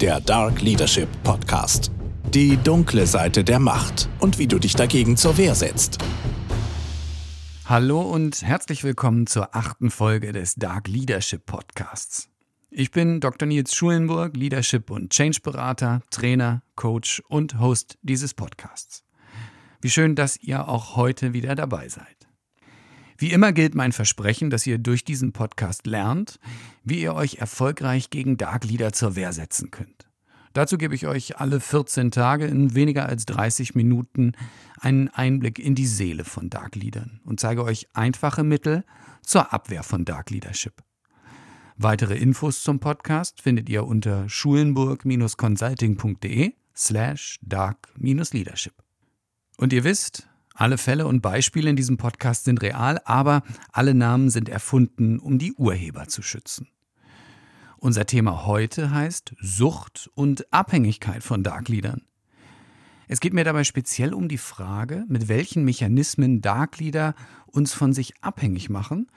[0.00, 1.92] der Dark Leadership Podcast.
[2.32, 5.98] Die dunkle Seite der Macht und wie du dich dagegen zur Wehr setzt.
[7.66, 12.30] Hallo und herzlich willkommen zur achten Folge des Dark Leadership Podcasts.
[12.70, 13.46] Ich bin Dr.
[13.46, 19.04] Nils Schulenburg, Leadership und Change Berater, Trainer, Coach und Host dieses Podcasts.
[19.82, 22.19] Wie schön, dass ihr auch heute wieder dabei seid.
[23.20, 26.40] Wie immer gilt mein Versprechen, dass ihr durch diesen Podcast lernt,
[26.84, 30.08] wie ihr euch erfolgreich gegen Dark Leader zur Wehr setzen könnt.
[30.54, 34.32] Dazu gebe ich euch alle 14 Tage in weniger als 30 Minuten
[34.80, 38.84] einen Einblick in die Seele von Dark Leadern und zeige euch einfache Mittel
[39.20, 40.82] zur Abwehr von Dark Leadership.
[41.76, 48.82] Weitere Infos zum Podcast findet ihr unter schulenburg-consulting.de slash dark-leadership.
[49.58, 50.29] Und ihr wisst,
[50.60, 53.42] alle Fälle und Beispiele in diesem Podcast sind real, aber
[53.72, 56.68] alle Namen sind erfunden, um die Urheber zu schützen.
[57.78, 62.02] Unser Thema heute heißt Sucht und Abhängigkeit von Darkleadern.
[63.08, 67.14] Es geht mir dabei speziell um die Frage, mit welchen Mechanismen Darkleader
[67.46, 69.10] uns von sich abhängig machen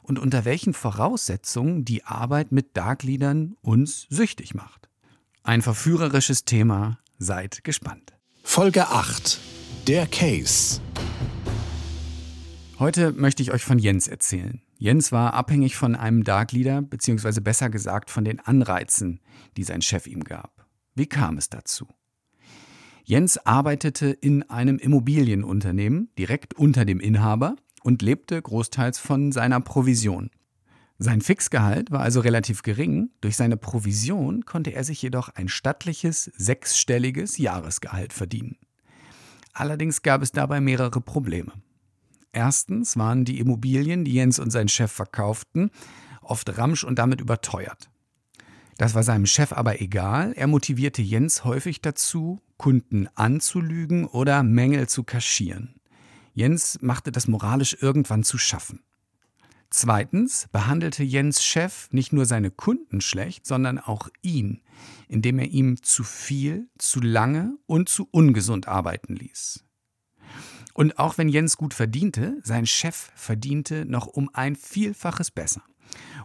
[0.00, 4.88] und unter welchen Voraussetzungen die Arbeit mit Darkleadern uns süchtig macht.
[5.42, 8.14] Ein verführerisches Thema, seid gespannt.
[8.42, 9.55] Folge 8
[9.86, 10.80] der Case.
[12.80, 14.60] Heute möchte ich euch von Jens erzählen.
[14.78, 19.20] Jens war abhängig von einem Dark Leader, beziehungsweise besser gesagt von den Anreizen,
[19.56, 20.66] die sein Chef ihm gab.
[20.96, 21.86] Wie kam es dazu?
[23.04, 30.30] Jens arbeitete in einem Immobilienunternehmen direkt unter dem Inhaber und lebte großteils von seiner Provision.
[30.98, 36.24] Sein Fixgehalt war also relativ gering, durch seine Provision konnte er sich jedoch ein stattliches
[36.36, 38.56] sechsstelliges Jahresgehalt verdienen.
[39.58, 41.50] Allerdings gab es dabei mehrere Probleme.
[42.30, 45.70] Erstens waren die Immobilien, die Jens und sein Chef verkauften,
[46.20, 47.88] oft ramsch und damit überteuert.
[48.76, 54.90] Das war seinem Chef aber egal, er motivierte Jens häufig dazu, Kunden anzulügen oder Mängel
[54.90, 55.80] zu kaschieren.
[56.34, 58.80] Jens machte das moralisch irgendwann zu schaffen.
[59.70, 64.62] Zweitens behandelte Jens Chef nicht nur seine Kunden schlecht, sondern auch ihn,
[65.08, 69.64] indem er ihm zu viel, zu lange und zu ungesund arbeiten ließ.
[70.74, 75.62] Und auch wenn Jens gut verdiente, sein Chef verdiente noch um ein Vielfaches besser.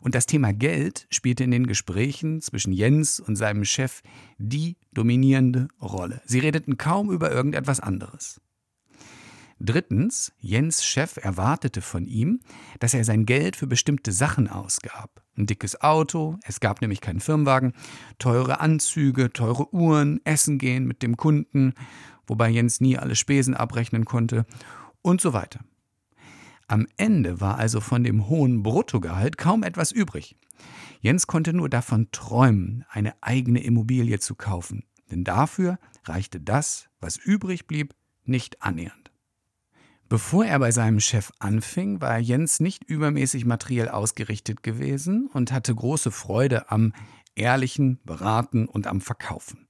[0.02, 4.02] Und das Thema Geld spielte in den Gesprächen zwischen Jens und seinem Chef
[4.38, 6.22] die dominierende Rolle.
[6.26, 8.42] Sie redeten kaum über irgendetwas anderes.
[9.64, 12.40] Drittens, Jens Chef erwartete von ihm,
[12.80, 15.24] dass er sein Geld für bestimmte Sachen ausgab.
[15.38, 17.74] Ein dickes Auto, es gab nämlich keinen Firmenwagen,
[18.18, 21.74] teure Anzüge, teure Uhren, Essen gehen mit dem Kunden,
[22.26, 24.48] wobei Jens nie alle Spesen abrechnen konnte
[25.04, 25.60] und so weiter.
[26.68, 30.36] Am Ende war also von dem hohen Bruttogehalt kaum etwas übrig.
[31.02, 37.18] Jens konnte nur davon träumen, eine eigene Immobilie zu kaufen, denn dafür reichte das, was
[37.18, 37.94] übrig blieb,
[38.24, 39.01] nicht annähernd.
[40.12, 45.74] Bevor er bei seinem Chef anfing, war Jens nicht übermäßig materiell ausgerichtet gewesen und hatte
[45.74, 46.92] große Freude am
[47.34, 49.70] ehrlichen Beraten und am Verkaufen.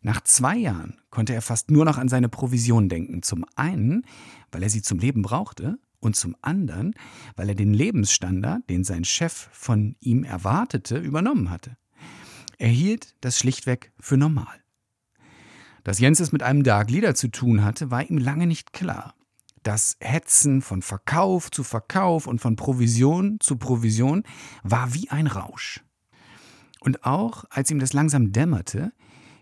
[0.00, 3.24] Nach zwei Jahren konnte er fast nur noch an seine Provision denken.
[3.24, 4.06] Zum einen,
[4.52, 6.94] weil er sie zum Leben brauchte und zum anderen,
[7.34, 11.76] weil er den Lebensstandard, den sein Chef von ihm erwartete, übernommen hatte.
[12.56, 14.62] Er hielt das schlichtweg für normal.
[15.82, 19.16] Dass Jens es mit einem Dark Leader zu tun hatte, war ihm lange nicht klar.
[19.62, 24.24] Das Hetzen von Verkauf zu Verkauf und von Provision zu Provision
[24.64, 25.84] war wie ein Rausch.
[26.80, 28.92] Und auch als ihm das langsam dämmerte,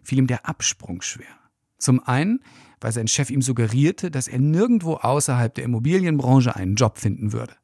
[0.03, 1.27] fiel ihm der Absprung schwer.
[1.79, 2.41] Zum einen,
[2.81, 7.55] weil sein Chef ihm suggerierte, dass er nirgendwo außerhalb der Immobilienbranche einen Job finden würde.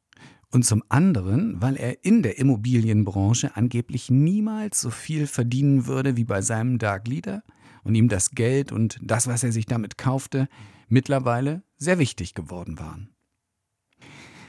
[0.50, 6.25] Und zum anderen, weil er in der Immobilienbranche angeblich niemals so viel verdienen würde wie
[6.25, 7.43] bei seinem Dark Leader
[7.84, 10.49] und ihm das Geld und das, was er sich damit kaufte,
[10.88, 13.10] mittlerweile sehr wichtig geworden waren.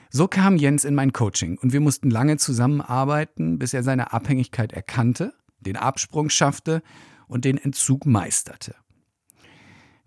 [0.09, 4.71] So kam Jens in mein Coaching und wir mussten lange zusammenarbeiten, bis er seine Abhängigkeit
[4.71, 6.81] erkannte, den Absprung schaffte
[7.27, 8.75] und den Entzug meisterte.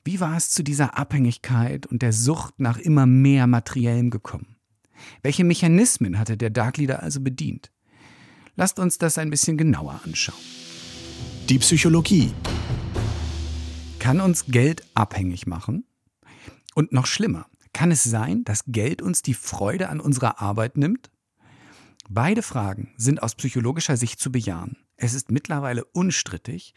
[0.05, 4.57] Wie war es zu dieser Abhängigkeit und der Sucht nach immer mehr Materiellem gekommen?
[5.23, 7.71] Welche Mechanismen hatte der Dark Leader also bedient?
[8.57, 10.39] Lasst uns das ein bisschen genauer anschauen.
[11.49, 12.33] Die Psychologie.
[13.99, 15.85] Kann uns Geld abhängig machen?
[16.81, 17.45] Und noch schlimmer,
[17.75, 21.11] kann es sein, dass Geld uns die Freude an unserer Arbeit nimmt?
[22.09, 24.79] Beide Fragen sind aus psychologischer Sicht zu bejahen.
[24.97, 26.73] Es ist mittlerweile unstrittig,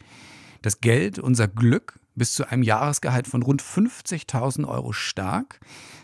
[0.60, 5.58] dass Geld unser Glück bis zu einem Jahresgehalt von rund 50.000 Euro stark,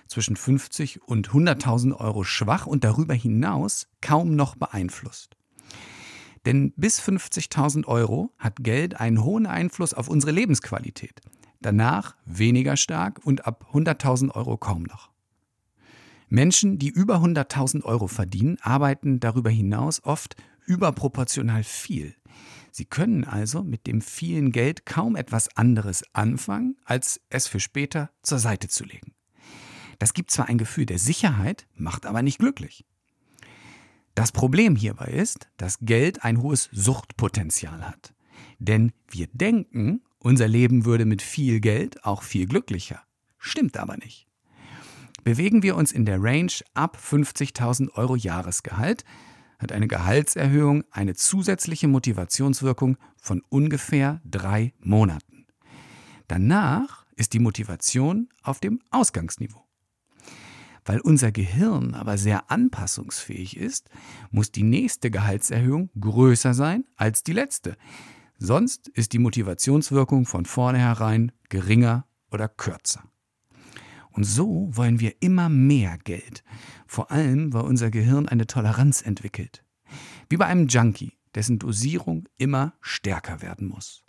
[0.08, 5.36] zwischen 50 und 100.000 Euro schwach und darüber hinaus kaum noch beeinflusst.
[6.46, 11.20] Denn bis 50.000 Euro hat Geld einen hohen Einfluss auf unsere Lebensqualität.
[11.60, 15.10] Danach weniger stark und ab 100.000 Euro kaum noch.
[16.28, 22.14] Menschen, die über 100.000 Euro verdienen, arbeiten darüber hinaus oft überproportional viel.
[22.70, 28.10] Sie können also mit dem vielen Geld kaum etwas anderes anfangen, als es für später
[28.22, 29.12] zur Seite zu legen.
[29.98, 32.86] Das gibt zwar ein Gefühl der Sicherheit, macht aber nicht glücklich.
[34.14, 38.14] Das Problem hierbei ist, dass Geld ein hohes Suchtpotenzial hat.
[38.58, 43.02] Denn wir denken, unser Leben würde mit viel Geld auch viel glücklicher.
[43.38, 44.26] Stimmt aber nicht.
[45.24, 49.04] Bewegen wir uns in der Range ab 50.000 Euro Jahresgehalt,
[49.58, 55.46] hat eine Gehaltserhöhung eine zusätzliche Motivationswirkung von ungefähr drei Monaten.
[56.28, 59.66] Danach ist die Motivation auf dem Ausgangsniveau.
[60.86, 63.90] Weil unser Gehirn aber sehr anpassungsfähig ist,
[64.30, 67.76] muss die nächste Gehaltserhöhung größer sein als die letzte.
[68.42, 73.04] Sonst ist die Motivationswirkung von vornherein geringer oder kürzer.
[74.12, 76.42] Und so wollen wir immer mehr Geld,
[76.86, 79.62] vor allem weil unser Gehirn eine Toleranz entwickelt.
[80.30, 84.04] Wie bei einem Junkie, dessen Dosierung immer stärker werden muss.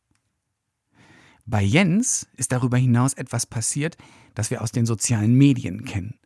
[1.45, 3.97] Bei Jens ist darüber hinaus etwas passiert,
[4.33, 6.17] das wir aus den sozialen Medien kennen.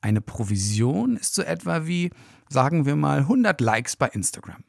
[0.00, 2.10] Eine Provision ist so etwa wie,
[2.48, 4.62] sagen wir mal, 100 Likes bei Instagram.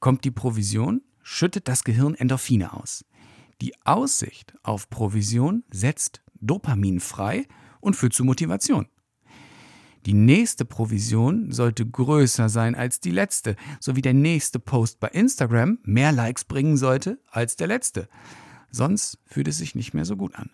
[0.00, 1.00] Kommt die Provision,
[1.30, 3.04] schüttet das Gehirn Endorphine aus.
[3.60, 7.46] Die Aussicht auf Provision setzt Dopamin frei
[7.80, 8.88] und führt zu Motivation.
[10.06, 15.06] Die nächste Provision sollte größer sein als die letzte, so wie der nächste Post bei
[15.08, 18.08] Instagram mehr Likes bringen sollte als der letzte.
[18.72, 20.50] Sonst fühlt es sich nicht mehr so gut an.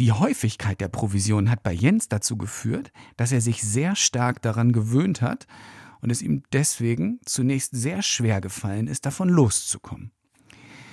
[0.00, 4.72] Die Häufigkeit der Provision hat bei Jens dazu geführt, dass er sich sehr stark daran
[4.72, 5.46] gewöhnt hat
[6.04, 10.12] und es ihm deswegen zunächst sehr schwer gefallen ist, davon loszukommen.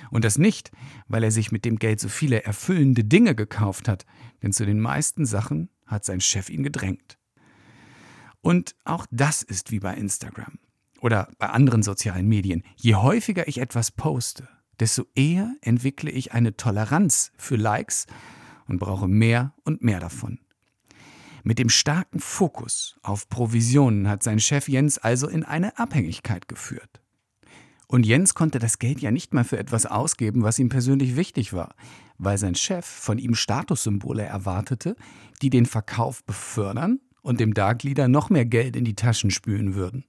[0.09, 0.71] Und das nicht,
[1.09, 4.05] weil er sich mit dem Geld so viele erfüllende Dinge gekauft hat,
[4.41, 7.17] denn zu den meisten Sachen hat sein Chef ihn gedrängt.
[8.39, 10.59] Und auch das ist wie bei Instagram
[11.01, 12.63] oder bei anderen sozialen Medien.
[12.77, 14.47] Je häufiger ich etwas poste,
[14.79, 18.07] desto eher entwickle ich eine Toleranz für Likes
[18.65, 20.39] und brauche mehr und mehr davon.
[21.43, 27.01] Mit dem starken Fokus auf Provisionen hat sein Chef Jens also in eine Abhängigkeit geführt.
[27.87, 31.51] Und Jens konnte das Geld ja nicht mal für etwas ausgeben, was ihm persönlich wichtig
[31.51, 31.75] war,
[32.17, 34.95] weil sein Chef von ihm Statussymbole erwartete,
[35.41, 39.75] die den Verkauf befördern und dem Dark Leader noch mehr Geld in die Taschen spülen
[39.75, 40.05] würden.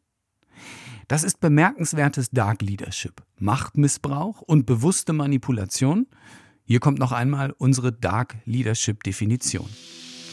[1.09, 6.07] Das ist bemerkenswertes Dark Leadership, Machtmissbrauch und bewusste Manipulation.
[6.65, 9.69] Hier kommt noch einmal unsere Dark Leadership Definition.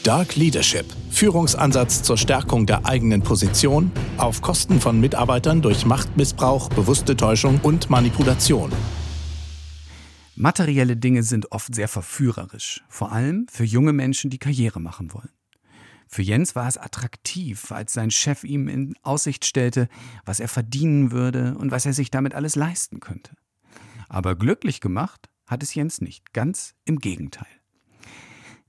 [0.04, 0.86] Dark Leadership.
[1.10, 7.90] Führungsansatz zur Stärkung der eigenen Position auf Kosten von Mitarbeitern durch Machtmissbrauch, bewusste Täuschung und
[7.90, 8.72] Manipulation.
[10.36, 15.28] Materielle Dinge sind oft sehr verführerisch, vor allem für junge Menschen, die Karriere machen wollen.
[16.08, 19.86] Für Jens war es attraktiv, als sein Chef ihm in Aussicht stellte,
[20.24, 23.32] was er verdienen würde und was er sich damit alles leisten könnte.
[24.08, 27.59] Aber glücklich gemacht hat es Jens nicht, ganz im Gegenteil.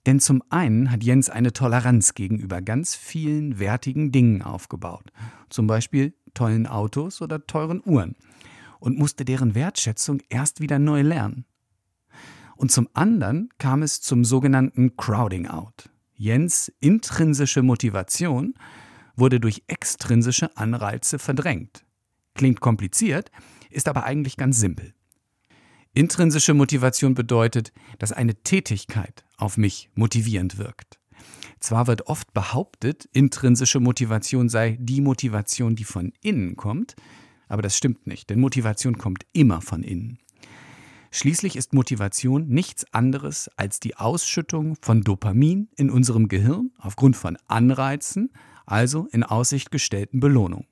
[0.05, 5.11] Denn zum einen hat Jens eine Toleranz gegenüber ganz vielen wertigen Dingen aufgebaut,
[5.49, 8.15] zum Beispiel tollen Autos oder teuren Uhren,
[8.79, 11.45] und musste deren Wertschätzung erst wieder neu lernen.
[12.55, 15.89] Und zum anderen kam es zum sogenannten Crowding Out.
[16.13, 18.53] Jens intrinsische Motivation
[19.15, 21.83] wurde durch extrinsische Anreize verdrängt.
[22.33, 23.31] Klingt kompliziert,
[23.69, 24.93] ist aber eigentlich ganz simpel.
[25.93, 30.99] Intrinsische Motivation bedeutet, dass eine Tätigkeit auf mich motivierend wirkt.
[31.59, 36.95] Zwar wird oft behauptet, intrinsische Motivation sei die Motivation, die von innen kommt,
[37.49, 40.19] aber das stimmt nicht, denn Motivation kommt immer von innen.
[41.11, 47.37] Schließlich ist Motivation nichts anderes als die Ausschüttung von Dopamin in unserem Gehirn aufgrund von
[47.47, 48.31] Anreizen,
[48.65, 50.67] also in Aussicht gestellten Belohnungen.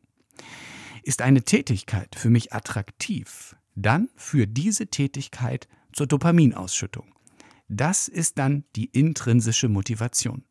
[1.04, 7.14] Ist eine Tätigkeit für mich attraktiv, dann führt diese Tätigkeit zur Dopaminausschüttung.
[7.68, 10.44] Das ist dann die intrinsische Motivation.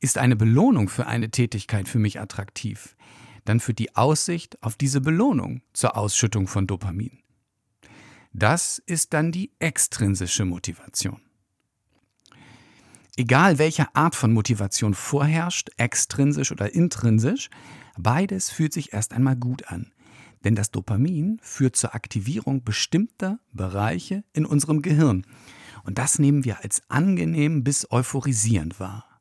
[0.00, 2.96] Ist eine Belohnung für eine Tätigkeit für mich attraktiv,
[3.44, 7.18] dann führt die Aussicht auf diese Belohnung zur Ausschüttung von Dopamin.
[8.32, 11.20] Das ist dann die extrinsische Motivation.
[13.16, 17.50] Egal welche Art von Motivation vorherrscht, extrinsisch oder intrinsisch,
[17.98, 19.92] beides fühlt sich erst einmal gut an.
[20.44, 25.24] Denn das Dopamin führt zur Aktivierung bestimmter Bereiche in unserem Gehirn.
[25.84, 29.20] Und das nehmen wir als angenehm bis euphorisierend wahr.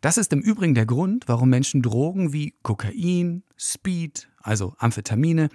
[0.00, 5.48] Das ist im Übrigen der Grund, warum Menschen Drogen wie Kokain, Speed, also Amphetamine,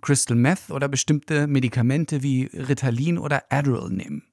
[0.00, 4.24] Crystal Meth oder bestimmte Medikamente wie Ritalin oder Adderall nehmen.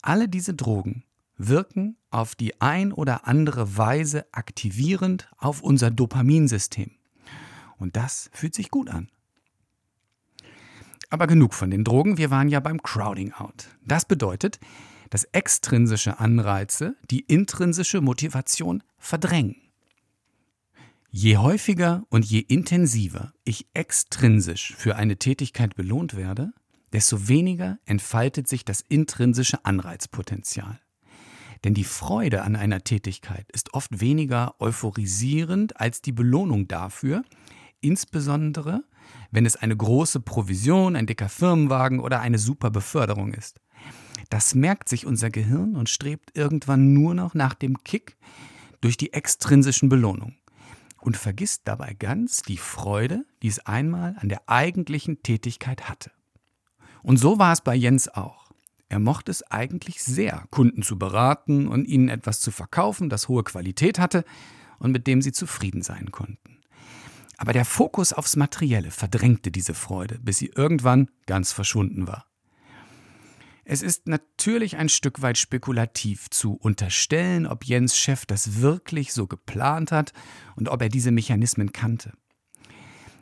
[0.00, 1.04] Alle diese Drogen
[1.36, 6.92] wirken auf die ein oder andere Weise aktivierend auf unser Dopaminsystem.
[7.80, 9.08] Und das fühlt sich gut an.
[11.08, 13.66] Aber genug von den Drogen, wir waren ja beim Crowding Out.
[13.84, 14.60] Das bedeutet,
[15.08, 19.56] dass extrinsische Anreize die intrinsische Motivation verdrängen.
[21.10, 26.52] Je häufiger und je intensiver ich extrinsisch für eine Tätigkeit belohnt werde,
[26.92, 30.78] desto weniger entfaltet sich das intrinsische Anreizpotenzial.
[31.64, 37.24] Denn die Freude an einer Tätigkeit ist oft weniger euphorisierend als die Belohnung dafür,
[37.80, 38.84] insbesondere
[39.30, 43.60] wenn es eine große Provision, ein dicker Firmenwagen oder eine super Beförderung ist.
[44.28, 48.16] Das merkt sich unser Gehirn und strebt irgendwann nur noch nach dem Kick
[48.80, 50.38] durch die extrinsischen Belohnungen
[51.00, 56.10] und vergisst dabei ganz die Freude, die es einmal an der eigentlichen Tätigkeit hatte.
[57.02, 58.50] Und so war es bei Jens auch.
[58.88, 63.44] Er mochte es eigentlich sehr, Kunden zu beraten und ihnen etwas zu verkaufen, das hohe
[63.44, 64.24] Qualität hatte
[64.78, 66.49] und mit dem sie zufrieden sein konnten.
[67.40, 72.26] Aber der Fokus aufs Materielle verdrängte diese Freude, bis sie irgendwann ganz verschwunden war.
[73.64, 79.26] Es ist natürlich ein Stück weit spekulativ zu unterstellen, ob Jens Chef das wirklich so
[79.26, 80.12] geplant hat
[80.54, 82.12] und ob er diese Mechanismen kannte.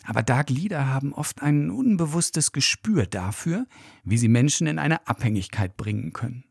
[0.04, 3.66] Aber Dark Leader haben oft ein unbewusstes Gespür dafür,
[4.02, 6.42] wie sie Menschen in eine Abhängigkeit bringen können.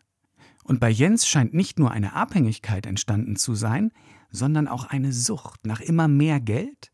[0.63, 3.91] Und bei Jens scheint nicht nur eine Abhängigkeit entstanden zu sein,
[4.29, 6.91] sondern auch eine Sucht nach immer mehr Geld,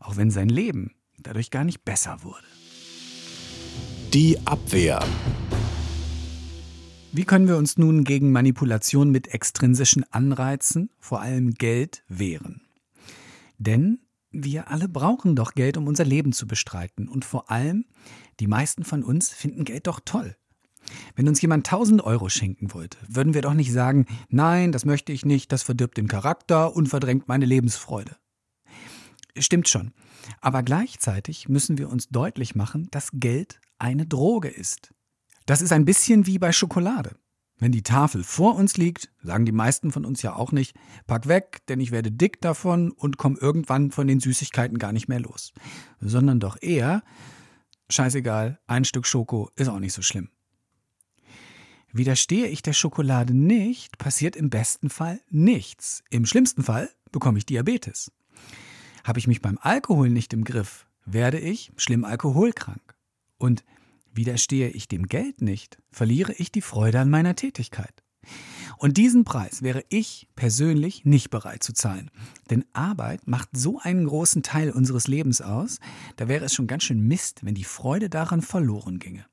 [0.00, 2.46] auch wenn sein Leben dadurch gar nicht besser wurde.
[4.12, 5.04] Die Abwehr.
[7.12, 12.62] Wie können wir uns nun gegen Manipulation mit extrinsischen Anreizen, vor allem Geld, wehren?
[13.58, 14.00] Denn
[14.30, 17.08] wir alle brauchen doch Geld, um unser Leben zu bestreiten.
[17.08, 17.86] Und vor allem,
[18.40, 20.36] die meisten von uns finden Geld doch toll.
[21.16, 25.12] Wenn uns jemand 1000 Euro schenken wollte, würden wir doch nicht sagen, nein, das möchte
[25.12, 28.16] ich nicht, das verdirbt den Charakter und verdrängt meine Lebensfreude.
[29.36, 29.92] Stimmt schon.
[30.40, 34.92] Aber gleichzeitig müssen wir uns deutlich machen, dass Geld eine Droge ist.
[35.46, 37.16] Das ist ein bisschen wie bei Schokolade.
[37.60, 41.26] Wenn die Tafel vor uns liegt, sagen die meisten von uns ja auch nicht, pack
[41.26, 45.18] weg, denn ich werde dick davon und komme irgendwann von den Süßigkeiten gar nicht mehr
[45.18, 45.52] los.
[46.00, 47.02] Sondern doch eher,
[47.90, 50.30] scheißegal, ein Stück Schoko ist auch nicht so schlimm.
[51.92, 56.04] Widerstehe ich der Schokolade nicht, passiert im besten Fall nichts.
[56.10, 58.12] Im schlimmsten Fall bekomme ich Diabetes.
[59.04, 62.94] Habe ich mich beim Alkohol nicht im Griff, werde ich schlimm alkoholkrank.
[63.38, 63.64] Und
[64.18, 68.02] Widerstehe ich dem Geld nicht, verliere ich die Freude an meiner Tätigkeit.
[68.76, 72.10] Und diesen Preis wäre ich persönlich nicht bereit zu zahlen.
[72.50, 75.78] Denn Arbeit macht so einen großen Teil unseres Lebens aus,
[76.16, 79.24] da wäre es schon ganz schön Mist, wenn die Freude daran verloren ginge.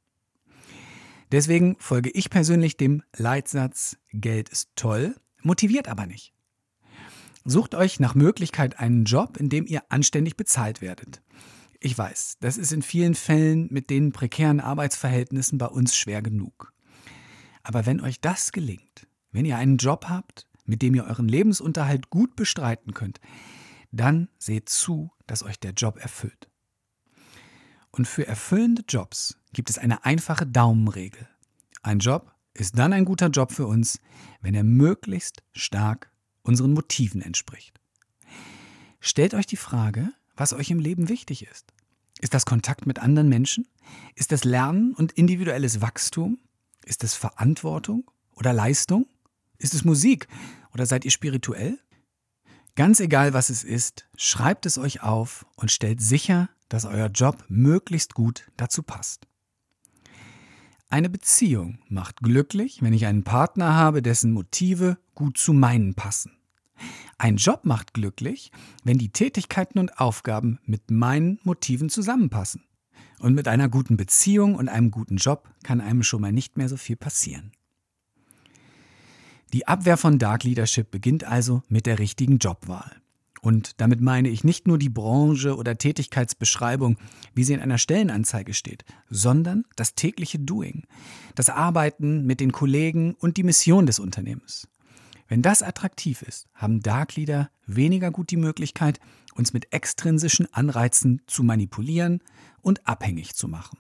[1.32, 6.35] Deswegen folge ich persönlich dem Leitsatz Geld ist toll, motiviert aber nicht.
[7.48, 11.22] Sucht euch nach Möglichkeit einen Job, in dem ihr anständig bezahlt werdet.
[11.80, 16.74] Ich weiß, das ist in vielen Fällen mit den prekären Arbeitsverhältnissen bei uns schwer genug.
[17.62, 22.10] Aber wenn euch das gelingt, wenn ihr einen Job habt, mit dem ihr euren Lebensunterhalt
[22.10, 23.20] gut bestreiten könnt,
[23.92, 26.50] dann seht zu, dass euch der Job erfüllt.
[27.92, 31.30] Und für erfüllende Jobs gibt es eine einfache Daumenregel.
[31.84, 34.00] Ein Job ist dann ein guter Job für uns,
[34.42, 36.12] wenn er möglichst stark
[36.46, 37.80] unseren Motiven entspricht.
[39.00, 41.74] Stellt euch die Frage, was euch im Leben wichtig ist.
[42.22, 43.68] Ist das Kontakt mit anderen Menschen?
[44.16, 46.40] Ist das Lernen und individuelles Wachstum?
[46.86, 49.08] Ist es Verantwortung oder Leistung?
[49.58, 50.28] Ist es Musik
[50.74, 51.80] oder seid ihr spirituell?
[52.76, 57.46] Ganz egal, was es ist, schreibt es euch auf und stellt sicher, dass euer Job
[57.48, 59.28] möglichst gut dazu passt.
[60.96, 66.32] Eine Beziehung macht glücklich, wenn ich einen Partner habe, dessen Motive gut zu meinen passen.
[67.18, 68.50] Ein Job macht glücklich,
[68.86, 72.64] wenn die Tätigkeiten und Aufgaben mit meinen Motiven zusammenpassen.
[73.20, 76.70] Und mit einer guten Beziehung und einem guten Job kann einem schon mal nicht mehr
[76.70, 77.52] so viel passieren.
[79.52, 83.02] Die Abwehr von Dark Leadership beginnt also mit der richtigen Jobwahl.
[83.46, 86.98] Und damit meine ich nicht nur die Branche oder Tätigkeitsbeschreibung,
[87.36, 90.88] wie sie in einer Stellenanzeige steht, sondern das tägliche Doing,
[91.36, 94.68] das Arbeiten mit den Kollegen und die Mission des Unternehmens.
[95.28, 99.00] Wenn das attraktiv ist, haben Dark Leader weniger gut die Möglichkeit,
[99.36, 102.24] uns mit extrinsischen Anreizen zu manipulieren
[102.64, 103.78] und abhängig zu machen.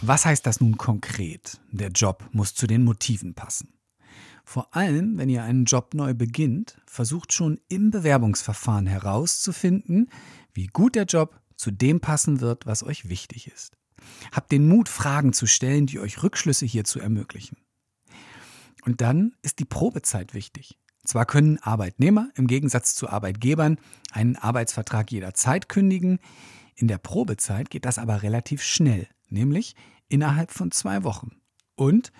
[0.00, 1.60] Was heißt das nun konkret?
[1.72, 3.74] Der Job muss zu den Motiven passen.
[4.44, 10.08] Vor allem, wenn ihr einen Job neu beginnt, versucht schon im Bewerbungsverfahren herauszufinden,
[10.54, 13.76] wie gut der Job zu dem passen wird, was euch wichtig ist.
[14.30, 17.58] Habt den Mut, Fragen zu stellen, die euch Rückschlüsse hierzu ermöglichen.
[18.84, 20.78] Und dann ist die Probezeit wichtig.
[21.04, 23.78] Zwar können Arbeitnehmer im Gegensatz zu Arbeitgebern
[24.12, 26.20] einen Arbeitsvertrag jederzeit kündigen,
[26.76, 29.74] in der Probezeit geht das aber relativ schnell, nämlich
[30.08, 31.36] innerhalb von zwei Wochen.
[31.74, 32.12] Und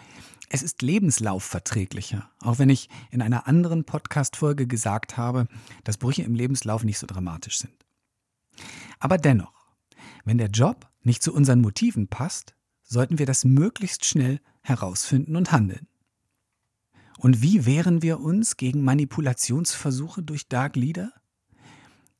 [0.50, 5.46] es ist lebenslaufverträglicher, auch wenn ich in einer anderen Podcast-Folge gesagt habe,
[5.84, 7.84] dass Brüche im Lebenslauf nicht so dramatisch sind.
[8.98, 9.52] Aber dennoch,
[10.24, 15.52] wenn der Job nicht zu unseren Motiven passt, sollten wir das möglichst schnell herausfinden und
[15.52, 15.86] handeln.
[17.18, 21.12] Und wie wehren wir uns gegen Manipulationsversuche durch Dark Leader?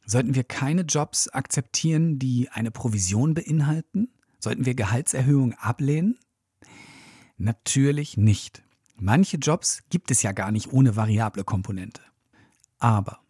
[0.05, 4.09] Sollten wir keine Jobs akzeptieren, die eine Provision beinhalten?
[4.39, 6.19] Sollten wir Gehaltserhöhungen ablehnen?
[7.37, 8.63] Natürlich nicht.
[8.97, 12.03] Manche Jobs gibt es ja gar nicht ohne variable Komponente.
[12.79, 13.21] Aber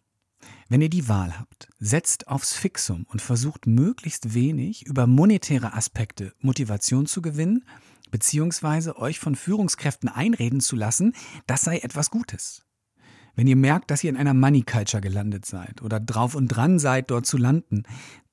[0.67, 6.33] wenn ihr die Wahl habt, setzt aufs Fixum und versucht möglichst wenig über monetäre Aspekte
[6.39, 7.65] Motivation zu gewinnen,
[8.11, 11.13] beziehungsweise euch von Führungskräften einreden zu lassen,
[11.47, 12.65] das sei etwas Gutes.
[13.35, 16.77] Wenn ihr merkt, dass ihr in einer Money Culture gelandet seid oder drauf und dran
[16.79, 17.83] seid, dort zu landen,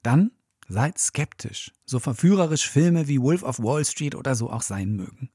[0.03, 0.31] dann
[0.69, 5.31] seid skeptisch, so verführerisch Filme wie Wolf of Wall Street oder so auch sein mögen.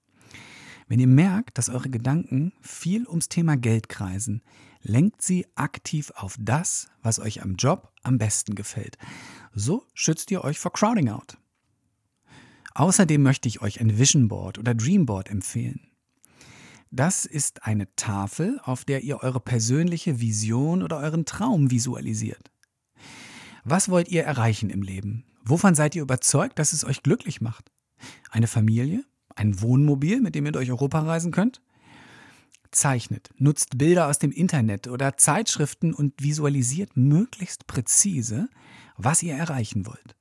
[0.87, 4.41] Wenn ihr merkt, dass eure Gedanken viel ums Thema Geld kreisen,
[4.81, 8.97] lenkt sie aktiv auf das, was euch am Job am besten gefällt.
[9.53, 11.37] So schützt ihr euch vor Crowding Out.
[12.73, 15.91] Außerdem möchte ich euch ein Vision Board oder Dream Board empfehlen.
[16.89, 22.51] Das ist eine Tafel, auf der ihr eure persönliche Vision oder euren Traum visualisiert.
[23.63, 25.25] Was wollt ihr erreichen im Leben?
[25.43, 27.71] Wovon seid ihr überzeugt, dass es euch glücklich macht?
[28.29, 29.03] Eine Familie?
[29.35, 31.61] Ein Wohnmobil, mit dem ihr durch Europa reisen könnt?
[32.71, 38.47] Zeichnet, nutzt Bilder aus dem Internet oder Zeitschriften und visualisiert möglichst präzise,
[38.97, 40.15] was ihr erreichen wollt.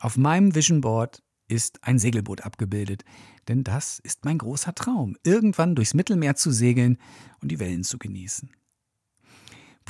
[0.00, 3.04] Auf meinem Vision Board ist ein Segelboot abgebildet,
[3.48, 6.98] denn das ist mein großer Traum, irgendwann durchs Mittelmeer zu segeln
[7.40, 8.50] und die Wellen zu genießen.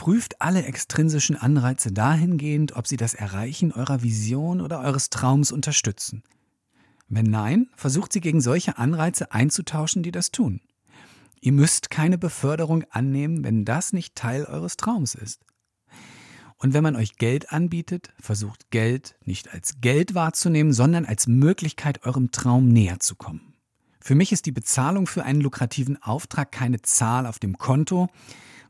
[0.00, 6.22] Prüft alle extrinsischen Anreize dahingehend, ob sie das Erreichen eurer Vision oder eures Traums unterstützen.
[7.10, 10.62] Wenn nein, versucht sie gegen solche Anreize einzutauschen, die das tun.
[11.42, 15.42] Ihr müsst keine Beförderung annehmen, wenn das nicht Teil eures Traums ist.
[16.56, 22.06] Und wenn man euch Geld anbietet, versucht Geld nicht als Geld wahrzunehmen, sondern als Möglichkeit,
[22.06, 23.52] eurem Traum näher zu kommen.
[24.00, 28.08] Für mich ist die Bezahlung für einen lukrativen Auftrag keine Zahl auf dem Konto,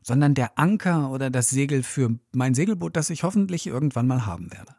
[0.01, 4.51] sondern der Anker oder das Segel für mein Segelboot, das ich hoffentlich irgendwann mal haben
[4.51, 4.75] werde.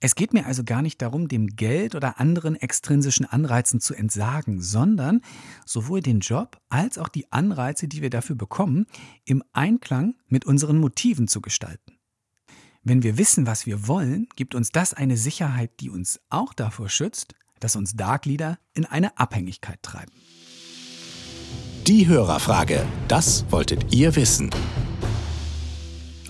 [0.00, 4.60] Es geht mir also gar nicht darum, dem Geld oder anderen extrinsischen Anreizen zu entsagen,
[4.60, 5.22] sondern
[5.64, 8.86] sowohl den Job als auch die Anreize, die wir dafür bekommen,
[9.24, 11.98] im Einklang mit unseren Motiven zu gestalten.
[12.82, 16.88] Wenn wir wissen, was wir wollen, gibt uns das eine Sicherheit, die uns auch davor
[16.88, 20.12] schützt, dass uns Dark Leader in eine Abhängigkeit treiben.
[21.86, 24.50] Die Hörerfrage, das wolltet ihr wissen.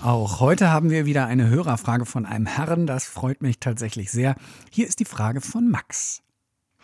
[0.03, 2.85] Auch heute haben wir wieder eine Hörerfrage von einem Herrn.
[2.85, 4.35] Das freut mich tatsächlich sehr.
[4.69, 6.21] Hier ist die Frage von Max.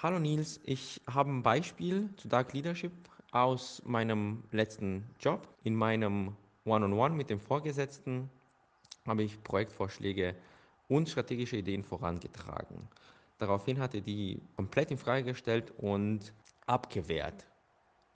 [0.01, 2.93] Hallo Nils, ich habe ein Beispiel zu Dark Leadership
[3.31, 5.47] aus meinem letzten Job.
[5.63, 8.27] In meinem One-on-One -on -One mit dem Vorgesetzten
[9.05, 10.33] habe ich Projektvorschläge
[10.87, 12.87] und strategische Ideen vorangetragen.
[13.37, 16.33] Daraufhin hat er die komplett in Frage gestellt und
[16.65, 17.45] abgewehrt.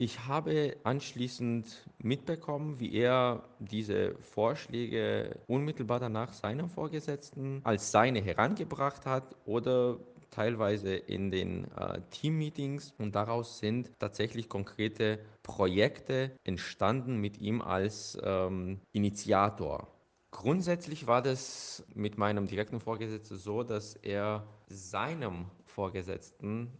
[0.00, 9.06] Ich habe anschließend mitbekommen, wie er diese Vorschläge unmittelbar danach seinem Vorgesetzten als seine herangebracht
[9.06, 9.98] hat oder
[10.30, 18.16] teilweise in den äh, Teammeetings und daraus sind tatsächlich konkrete Projekte entstanden mit ihm als
[18.22, 19.88] ähm, Initiator.
[20.30, 26.70] Grundsätzlich war das mit meinem direkten Vorgesetzten so, dass er seinem Vorgesetzten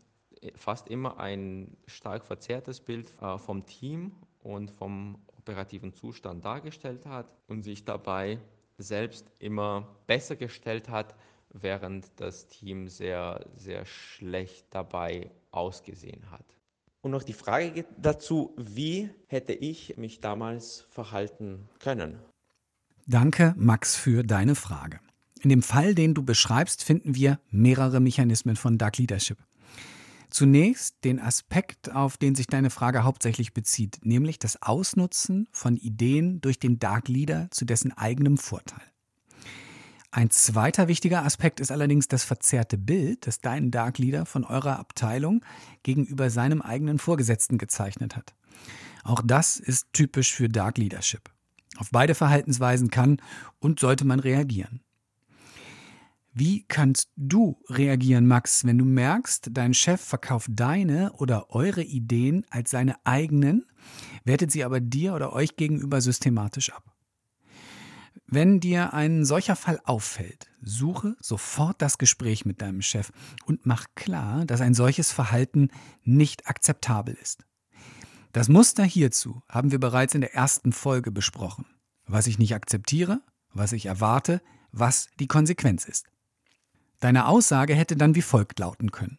[0.55, 7.27] fast immer ein stark verzerrtes Bild äh, vom Team und vom operativen Zustand dargestellt hat
[7.47, 8.39] und sich dabei
[8.79, 11.15] selbst immer besser gestellt hat,
[11.51, 16.45] während das Team sehr, sehr schlecht dabei ausgesehen hat.
[17.01, 22.19] Und noch die Frage dazu, wie hätte ich mich damals verhalten können?
[23.07, 25.01] Danke, Max, für deine Frage.
[25.41, 29.39] In dem Fall, den du beschreibst, finden wir mehrere Mechanismen von Dark Leadership.
[30.31, 36.41] Zunächst den Aspekt, auf den sich deine Frage hauptsächlich bezieht, nämlich das Ausnutzen von Ideen
[36.41, 38.83] durch den Dark Leader zu dessen eigenem Vorteil.
[40.11, 44.79] Ein zweiter wichtiger Aspekt ist allerdings das verzerrte Bild, das dein Dark Leader von eurer
[44.79, 45.45] Abteilung
[45.83, 48.35] gegenüber seinem eigenen Vorgesetzten gezeichnet hat.
[49.05, 51.31] Auch das ist typisch für Dark Leadership.
[51.77, 53.21] Auf beide Verhaltensweisen kann
[53.61, 54.81] und sollte man reagieren.
[56.41, 62.47] Wie kannst du reagieren, Max, wenn du merkst, dein Chef verkauft deine oder eure Ideen
[62.49, 63.67] als seine eigenen,
[64.23, 66.95] wertet sie aber dir oder euch gegenüber systematisch ab?
[68.29, 73.11] Wenn dir ein solcher Fall auffällt, suche sofort das Gespräch mit deinem Chef
[73.45, 75.71] und mach klar, dass ein solches Verhalten
[76.05, 77.45] nicht akzeptabel ist.
[78.31, 81.67] Das Muster hierzu haben wir bereits in der ersten Folge besprochen.
[82.07, 83.23] Was ich nicht akzeptiere,
[83.53, 86.07] was ich erwarte, was die Konsequenz ist.
[87.01, 89.19] Deine Aussage hätte dann wie folgt lauten können.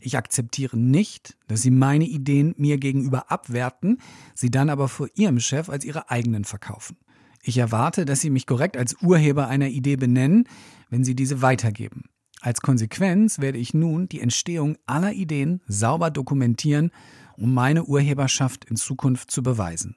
[0.00, 3.98] Ich akzeptiere nicht, dass Sie meine Ideen mir gegenüber abwerten,
[4.34, 6.96] sie dann aber vor Ihrem Chef als Ihre eigenen verkaufen.
[7.42, 10.48] Ich erwarte, dass Sie mich korrekt als Urheber einer Idee benennen,
[10.90, 12.04] wenn Sie diese weitergeben.
[12.40, 16.90] Als Konsequenz werde ich nun die Entstehung aller Ideen sauber dokumentieren,
[17.36, 19.96] um meine Urheberschaft in Zukunft zu beweisen.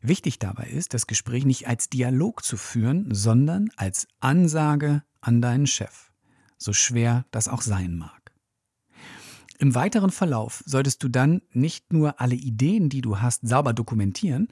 [0.00, 5.66] Wichtig dabei ist, das Gespräch nicht als Dialog zu führen, sondern als Ansage an deinen
[5.66, 6.12] Chef,
[6.58, 8.32] so schwer das auch sein mag.
[9.58, 14.48] Im weiteren Verlauf solltest du dann nicht nur alle Ideen, die du hast, sauber dokumentieren,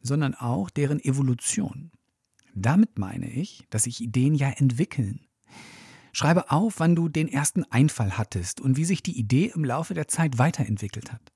[0.00, 1.90] sondern auch deren Evolution.
[2.54, 5.26] Damit meine ich, dass sich Ideen ja entwickeln.
[6.12, 9.94] Schreibe auf, wann du den ersten Einfall hattest und wie sich die Idee im Laufe
[9.94, 11.32] der Zeit weiterentwickelt hat.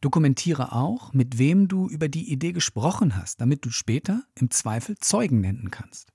[0.00, 4.96] Dokumentiere auch, mit wem du über die Idee gesprochen hast, damit du später im Zweifel
[4.98, 6.11] Zeugen nennen kannst.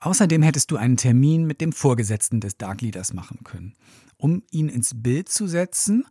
[0.00, 3.74] Außerdem hättest du einen Termin mit dem Vorgesetzten des Dark Leaders machen können,
[4.16, 6.06] um ihn ins Bild zu setzen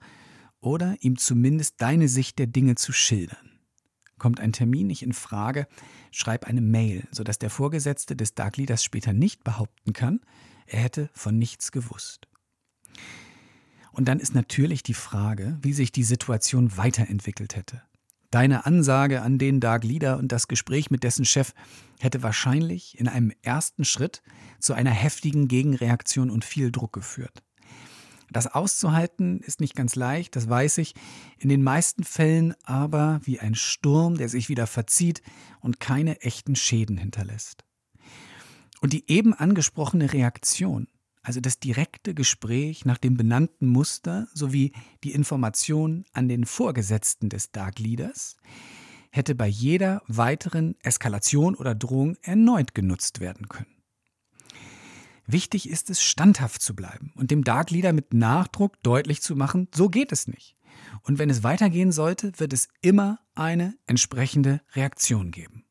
[0.59, 3.59] oder ihm zumindest deine Sicht der Dinge zu schildern.
[4.17, 5.67] Kommt ein Termin nicht in Frage,
[6.11, 10.21] schreib eine Mail, sodass der Vorgesetzte des Dark Leaders später nicht behaupten kann,
[10.65, 12.27] er hätte von nichts gewusst.
[13.91, 17.81] Und dann ist natürlich die Frage, wie sich die Situation weiterentwickelt hätte.
[18.35, 21.53] Deine Ansage an den Dark Leader und das Gespräch mit dessen Chef
[22.01, 24.21] hätte wahrscheinlich in einem ersten Schritt
[24.59, 27.43] zu einer heftigen Gegenreaktion und viel Druck geführt.
[28.29, 30.95] Das auszuhalten ist nicht ganz leicht, das weiß ich,
[31.39, 35.21] in den meisten Fällen aber wie ein Sturm, der sich wieder verzieht
[35.61, 37.63] und keine echten Schäden hinterlässt.
[38.81, 40.89] Und die eben angesprochene Reaktion,
[41.25, 47.51] also das direkte Gespräch nach dem benannten Muster sowie die Information an den Vorgesetzten des
[47.51, 48.37] Dark Leaders,
[49.09, 53.75] hätte bei jeder weiteren Eskalation oder Drohung erneut genutzt werden können.
[55.25, 59.67] Wichtig ist es, standhaft zu bleiben und dem Dark Leader mit Nachdruck deutlich zu machen,
[59.73, 60.55] so geht es nicht.
[61.01, 65.64] Und wenn es weitergehen sollte, wird es immer eine entsprechende Reaktion geben.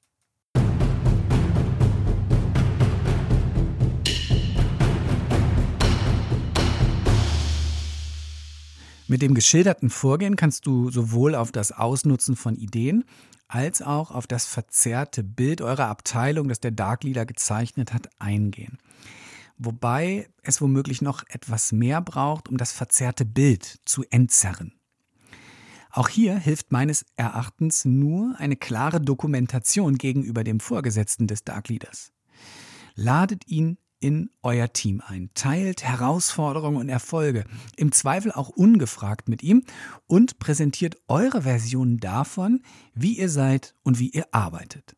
[9.06, 13.04] Mit dem geschilderten Vorgehen kannst du sowohl auf das Ausnutzen von Ideen
[13.48, 18.78] als auch auf das verzerrte Bild eurer Abteilung, das der Dark Leader gezeichnet hat, eingehen
[19.56, 24.72] wobei es womöglich noch etwas mehr braucht, um das verzerrte Bild zu entzerren.
[25.90, 32.12] Auch hier hilft meines Erachtens nur eine klare Dokumentation gegenüber dem Vorgesetzten des Dark Leaders.
[32.96, 39.42] Ladet ihn in euer Team ein, teilt Herausforderungen und Erfolge, im Zweifel auch ungefragt mit
[39.42, 39.64] ihm
[40.06, 42.60] und präsentiert eure Version davon,
[42.94, 44.94] wie ihr seid und wie ihr arbeitet.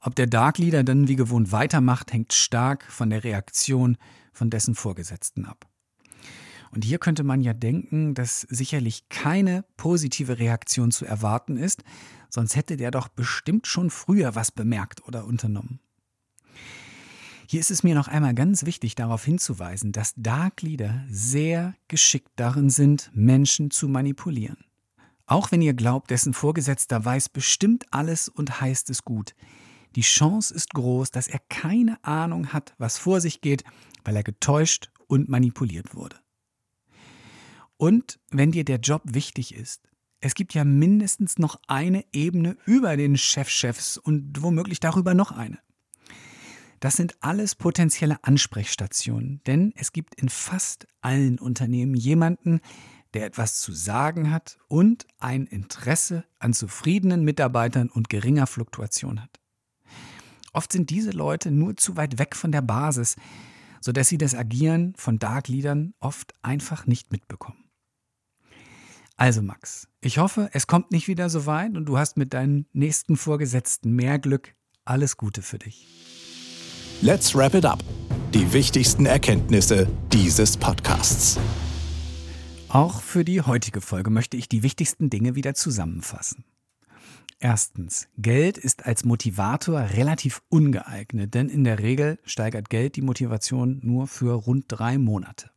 [0.00, 3.96] Ob der Dark Leader dann wie gewohnt weitermacht, hängt stark von der Reaktion
[4.32, 5.64] von dessen Vorgesetzten ab.
[6.72, 11.84] Und hier könnte man ja denken, dass sicherlich keine positive Reaktion zu erwarten ist,
[12.28, 15.78] sonst hätte der doch bestimmt schon früher was bemerkt oder unternommen.
[17.46, 22.30] Hier ist es mir noch einmal ganz wichtig darauf hinzuweisen, dass Dark Leader sehr geschickt
[22.36, 24.64] darin sind, Menschen zu manipulieren.
[25.26, 29.34] Auch wenn ihr glaubt, dessen Vorgesetzter weiß bestimmt alles und heißt es gut,
[29.94, 33.62] die Chance ist groß, dass er keine Ahnung hat, was vor sich geht,
[34.04, 36.16] weil er getäuscht und manipuliert wurde.
[37.76, 39.88] Und wenn dir der Job wichtig ist,
[40.20, 45.58] es gibt ja mindestens noch eine Ebene über den Chefchefs und womöglich darüber noch eine.
[46.84, 52.60] Das sind alles potenzielle Ansprechstationen, denn es gibt in fast allen Unternehmen jemanden,
[53.14, 59.40] der etwas zu sagen hat und ein Interesse an zufriedenen Mitarbeitern und geringer Fluktuation hat.
[60.52, 63.16] Oft sind diese Leute nur zu weit weg von der Basis,
[63.80, 67.64] sodass sie das Agieren von Dark Leadern oft einfach nicht mitbekommen.
[69.16, 72.66] Also Max, ich hoffe, es kommt nicht wieder so weit und du hast mit deinen
[72.74, 74.54] nächsten Vorgesetzten mehr Glück.
[74.84, 76.13] Alles Gute für dich.
[77.06, 77.84] Let's wrap it up.
[78.32, 81.38] Die wichtigsten Erkenntnisse dieses Podcasts.
[82.70, 86.46] Auch für die heutige Folge möchte ich die wichtigsten Dinge wieder zusammenfassen.
[87.38, 93.80] Erstens, Geld ist als Motivator relativ ungeeignet, denn in der Regel steigert Geld die Motivation
[93.82, 95.50] nur für rund drei Monate.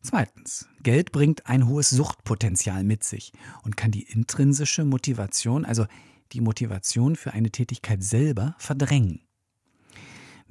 [0.00, 5.86] Zweitens, Geld bringt ein hohes Suchtpotenzial mit sich und kann die intrinsische Motivation, also
[6.32, 9.20] die Motivation für eine Tätigkeit selber, verdrängen.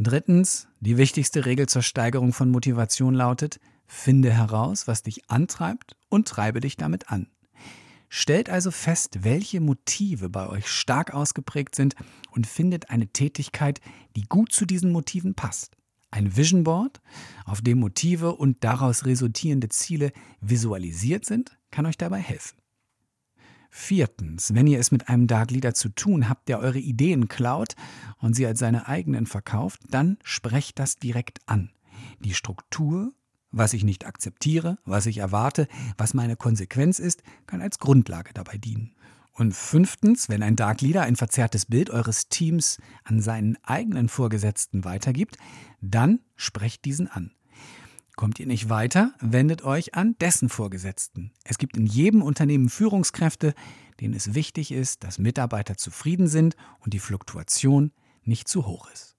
[0.03, 6.27] Drittens, die wichtigste Regel zur Steigerung von Motivation lautet, finde heraus, was dich antreibt und
[6.27, 7.27] treibe dich damit an.
[8.09, 11.93] Stellt also fest, welche Motive bei euch stark ausgeprägt sind
[12.31, 13.79] und findet eine Tätigkeit,
[14.15, 15.77] die gut zu diesen Motiven passt.
[16.09, 16.99] Ein Vision Board,
[17.45, 22.60] auf dem Motive und daraus resultierende Ziele visualisiert sind, kann euch dabei helfen.
[23.71, 27.75] Viertens, wenn ihr es mit einem Dark Leader zu tun habt, der eure Ideen klaut
[28.19, 31.71] und sie als seine eigenen verkauft, dann sprecht das direkt an.
[32.19, 33.11] Die Struktur
[33.51, 38.57] was ich nicht akzeptiere, was ich erwarte, was meine Konsequenz ist, kann als Grundlage dabei
[38.57, 38.95] dienen.
[39.33, 44.83] Und fünftens, wenn ein Dark Leader ein verzerrtes Bild eures Teams an seinen eigenen Vorgesetzten
[44.83, 45.37] weitergibt,
[45.81, 47.31] dann sprecht diesen an.
[48.21, 51.31] Kommt ihr nicht weiter, wendet euch an dessen Vorgesetzten.
[51.43, 53.55] Es gibt in jedem Unternehmen Führungskräfte,
[53.99, 59.15] denen es wichtig ist, dass Mitarbeiter zufrieden sind und die Fluktuation nicht zu hoch ist.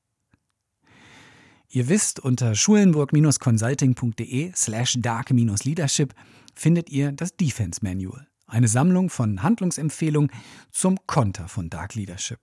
[1.69, 6.15] Ihr wisst, unter schulenburg-consulting.de slash dark-leadership
[6.55, 10.31] findet ihr das Defense Manual, eine Sammlung von Handlungsempfehlungen
[10.71, 12.39] zum Konter von Dark Leadership.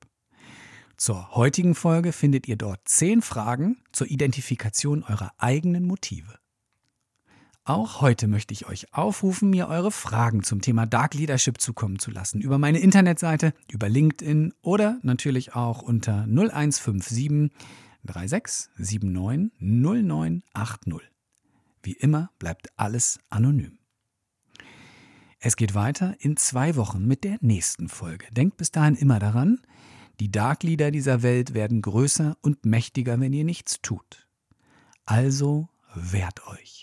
[0.98, 6.38] Zur heutigen Folge findet ihr dort zehn Fragen zur Identifikation eurer eigenen Motive.
[7.70, 12.10] Auch heute möchte ich euch aufrufen, mir eure Fragen zum Thema Dark Leadership zukommen zu
[12.10, 12.42] lassen.
[12.42, 17.52] Über meine Internetseite, über LinkedIn oder natürlich auch unter 0157
[18.02, 20.94] 36 79 09 80.
[21.84, 23.78] Wie immer bleibt alles anonym.
[25.40, 28.26] Es geht weiter in zwei Wochen mit der nächsten Folge.
[28.32, 29.62] Denkt bis dahin immer daran,
[30.20, 34.28] die Dark Leader dieser Welt werden größer und mächtiger, wenn ihr nichts tut.
[35.06, 36.79] Also wehrt euch.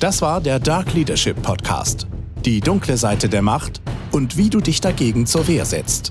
[0.00, 2.06] Das war der Dark Leadership Podcast.
[2.46, 3.82] Die dunkle Seite der Macht
[4.12, 6.08] und wie du dich dagegen zur Wehr setzt.